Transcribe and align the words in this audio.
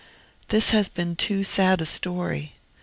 This 0.47 0.71
has 0.71 0.89
been 0.89 1.15
too 1.15 1.43
sad 1.43 1.79
a 1.79 1.85
story. 1.85 2.55